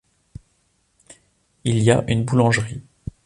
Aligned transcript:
Il 1.63 1.77
y 1.77 1.91
a 1.91 2.03
une 2.07 2.25
boulangerie. 2.25 2.81